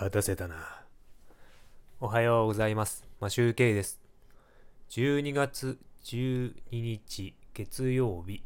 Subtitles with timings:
[0.00, 0.56] 待たせたな。
[2.00, 3.06] おはようございます。
[3.20, 4.00] マシュウケイです。
[4.90, 8.42] 12月12日月曜日。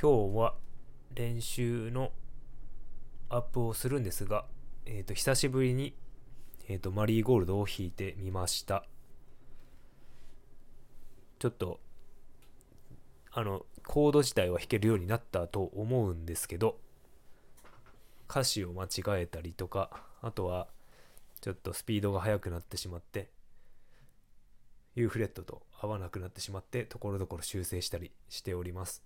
[0.00, 0.54] 今日は
[1.16, 2.12] 練習の
[3.28, 4.44] アップをするんですが、
[4.86, 5.96] えっ、と、久しぶりに、
[6.68, 8.86] えっ、と、マリーゴールドを弾いてみました。
[11.40, 11.80] ちょっと、
[13.32, 16.78] あの、コード自体は弾けるようになったと思うんですけど、
[18.28, 19.90] 歌詞を間違えたりとか
[20.22, 20.68] あとは
[21.40, 23.30] ちょっとスピードが速くなってしまって
[24.94, 29.02] U フレットと合わなくなってしまってところどころ修正したりしております。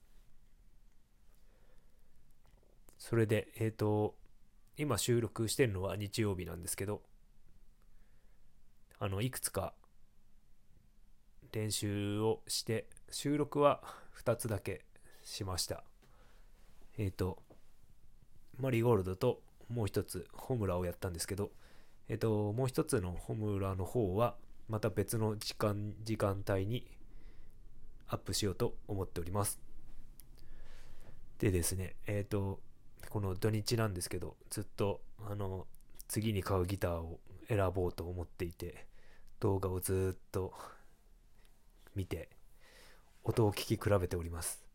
[2.99, 4.15] それでえっ、と
[4.77, 7.03] 今収録してるのは日曜日なんですけど
[8.99, 9.73] あのいくつか
[11.53, 13.83] 練習をして収録は
[14.23, 14.85] 2つだけ
[15.23, 15.85] しました。
[16.99, 17.43] えっ、と
[18.59, 21.51] マリーゴールドともう一つホムラをやったんですけど、
[22.09, 24.37] えっと、もう一つのホムラの方は
[24.69, 26.87] また別の時間、時間帯に
[28.09, 29.61] アップしようと思っております。
[31.39, 32.61] でですね、えっと、
[33.11, 35.67] この土日なんですけど、ずっとあの、
[36.09, 38.87] 次に買うギターを選ぼうと思っていて、
[39.41, 40.53] 動画をずっと
[41.95, 42.31] 見て、
[43.25, 44.68] 音を聞き比べております。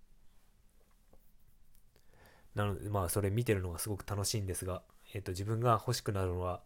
[2.55, 6.61] なので、まあ、それ見てるのがすごく楽しいんですが、えっ、と、自分が欲しくなるのは、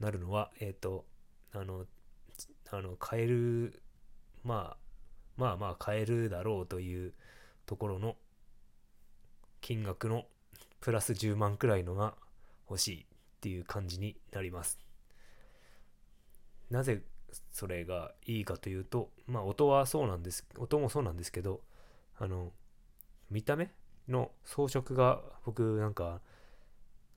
[0.00, 1.04] なるのは、えっ、と、
[1.52, 1.86] あの、
[2.70, 3.82] あの、買える、
[4.44, 4.82] まあ、
[5.36, 7.12] まあまあ、買えるだろうという
[7.66, 8.16] ところの
[9.60, 10.26] 金額の
[10.80, 12.14] プラス10万くらいのが
[12.68, 13.04] 欲しいっ
[13.40, 14.78] ていう感じになります。
[16.70, 17.02] なぜ
[17.50, 21.60] それがいいかというと、まあ、音はそうなんです、音もそうなんですけど、
[22.18, 22.52] あの、
[23.30, 23.70] 見た目
[24.08, 26.20] の装飾が僕なんか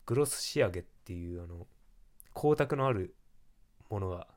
[0.06, 1.68] グロス仕上げっていうあの
[2.36, 3.16] 光沢のある
[3.90, 4.28] ものが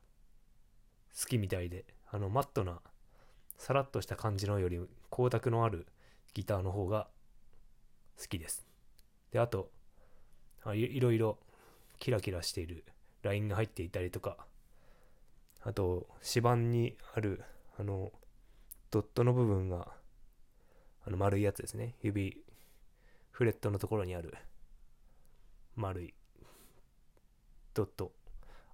[1.19, 2.81] 好きみたいであのマットな
[3.57, 5.87] さらっとした感じのより光沢のある
[6.33, 7.09] ギターの方が
[8.19, 8.67] 好きです。
[9.33, 9.71] であと
[10.65, 11.39] あいいろいろ
[11.99, 12.85] キラキラしている
[13.23, 14.37] ラインが入っていたりとか
[15.63, 17.43] あと指板にある
[17.79, 18.13] あの
[18.91, 19.89] ドットの部分が
[21.09, 21.95] あの丸いやつですね。
[22.03, 22.37] 指、
[23.31, 24.35] フレットのところにある
[25.75, 26.13] 丸い
[27.73, 28.13] ドット。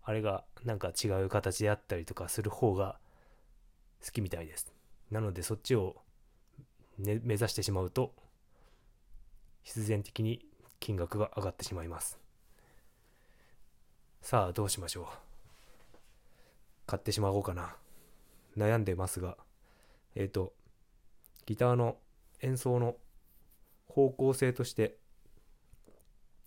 [0.02, 2.98] あれがなんか違う形であったりとかする方が
[4.04, 4.72] 好きみたいです。
[5.12, 5.94] なのでそっちを、
[6.98, 8.12] ね、目指してしまうと
[9.62, 10.44] 必然的に
[10.80, 12.18] 金額が上がってしまいます。
[14.22, 15.04] さあどうしましょう。
[16.86, 17.76] 買ってしまおうかな。
[18.56, 19.36] 悩んでますが、
[20.16, 20.52] えっ、と、
[21.46, 21.96] ギターの
[22.44, 22.97] 演奏の
[23.88, 24.97] 方向性として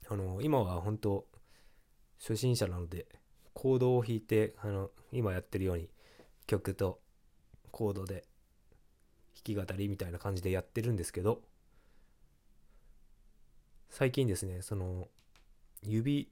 [0.08, 1.25] あの今は本当
[2.19, 3.08] 初心者なので
[3.53, 5.90] コードを弾いてあの今やってるように
[6.46, 7.00] 曲と
[7.72, 8.25] コードで
[9.35, 11.41] 弾き語りみたいな感じでやってるんですけど
[13.90, 15.08] 最近ですねその
[15.81, 16.29] 指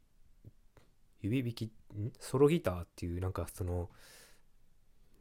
[1.21, 1.71] 指弾き
[2.19, 3.89] ソロギターっていうなんかその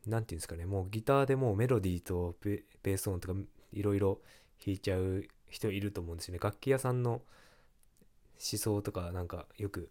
[0.06, 3.34] 何て言うんですかねもうギターでもうメロディーとベース音とか
[3.74, 4.20] いろいろ
[4.64, 6.40] 弾いちゃう人いると思うんですよね。
[6.42, 9.90] 楽器屋さんの思想とかなんかよく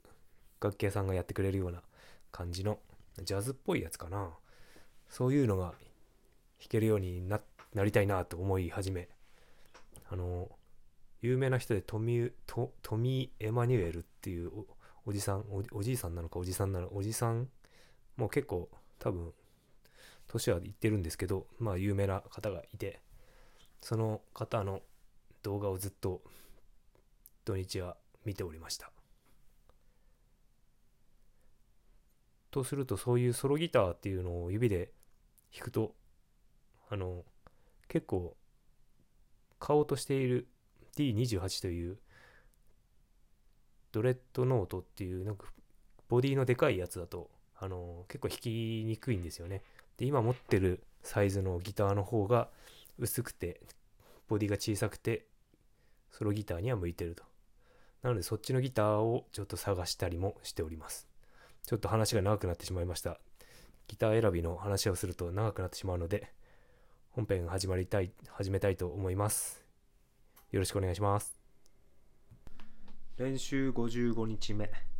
[0.61, 1.81] 楽器屋さんがやってくれるような
[2.31, 2.79] 感じの
[3.23, 4.29] ジャズっぽいやつかな。
[5.09, 5.73] そういうのが
[6.59, 7.39] 弾けるようにな
[7.73, 9.09] なりたいなと思い始め。
[10.09, 10.49] あの
[11.21, 14.51] 有名な人でトミトトミー・エマニュエルっていう
[15.05, 17.49] おじさんおじいさんなのかおじさんなのおじさん
[18.17, 19.33] もう結構多分
[20.27, 23.02] 年はいってるんですけどまあ有名な方がいて。
[23.83, 24.81] その方の
[25.43, 26.21] 動画をずっと
[27.43, 28.89] 土日は見ておりました。
[32.49, 34.91] とするとそういうソロギターっていうのを指で
[35.53, 35.95] 弾くと
[36.89, 37.25] あの
[37.89, 38.37] 結構
[39.59, 40.47] 買おうとしている
[40.95, 41.97] D28 という
[43.91, 45.47] ドレッドノートっていうなんか
[46.07, 47.29] ボディのでかいやつだと
[47.59, 48.49] あの結構弾き
[48.85, 49.61] にくいんですよね。
[49.97, 52.49] で今持ってるサイズのギターの方が
[52.97, 53.61] 薄くて
[54.27, 55.25] ボディが小さくて
[56.11, 57.23] ソロギターには向いてると。
[58.01, 61.07] なのでそっちのギターをちょっと探したりもしております。
[61.65, 63.19] ちょっと話が長くなってしまいました。
[63.87, 66.31] ギター選びの話をすると長くなってしまうので
[67.11, 69.63] 本編始まりたい始めたいと思います。
[70.51, 71.37] よろしくお願いします。
[73.17, 74.92] 練習55日目。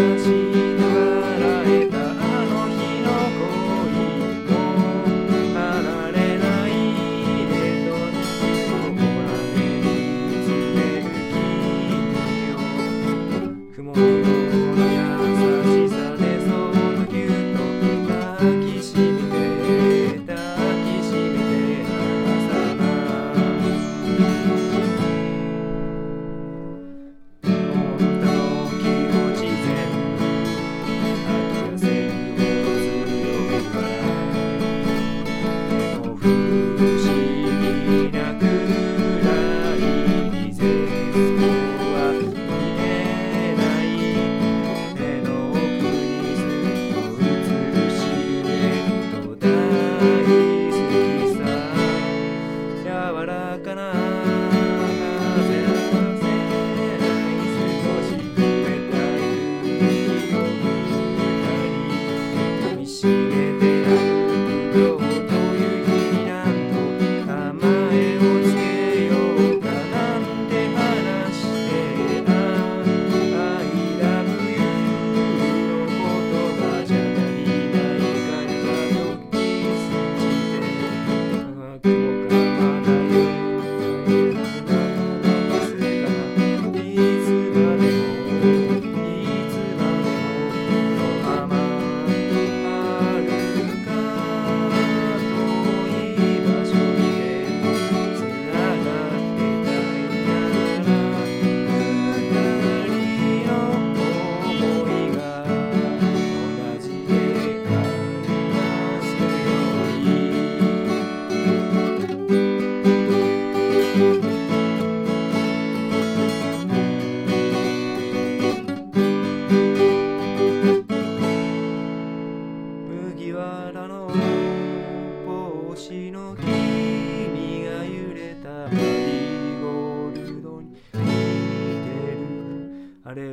[0.00, 0.39] God's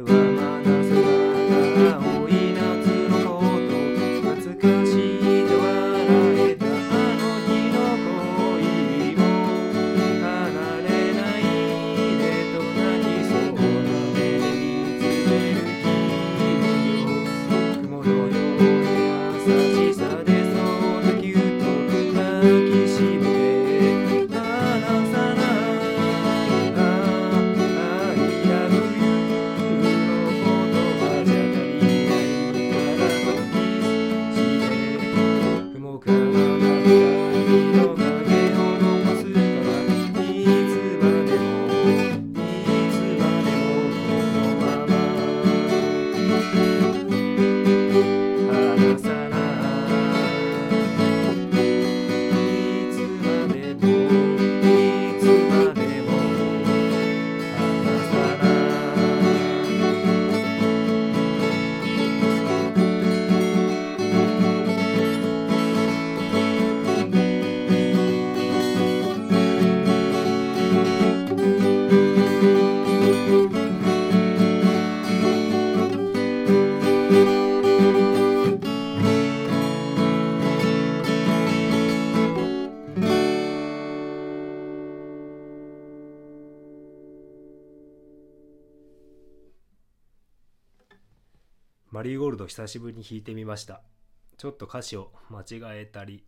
[0.03, 0.86] はまだ
[91.97, 93.81] マリーゴールド久しぶりに弾いてみました。
[94.37, 96.23] ちょっと歌詞を間違えたり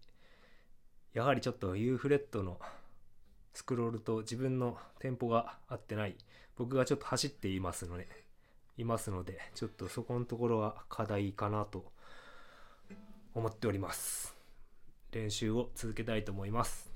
[1.13, 2.57] やはりちょっと U フレットの
[3.53, 6.15] スクロールと自分のテンポが合ってない。
[6.57, 8.07] 僕がちょっと走っていますので
[8.79, 11.85] いますのでちょっとそこのところは課題かなと
[13.35, 14.35] 思っております。
[15.11, 16.88] 練習を続けたいと思います。